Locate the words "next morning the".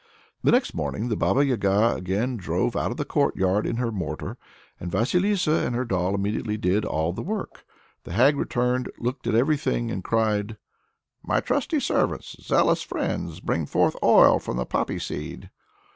0.51-1.15